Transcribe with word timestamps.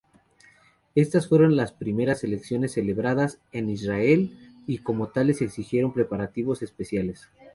Estas 0.95 1.27
fueron 1.29 1.55
las 1.55 1.73
primeras 1.73 2.23
elecciones 2.23 2.71
celebradas 2.71 3.37
en 3.51 3.69
Israel, 3.69 4.35
y 4.65 4.79
como 4.79 5.09
tales 5.09 5.43
exigieron 5.43 5.93
preparativos 5.93 6.63
especiales. 6.63 7.29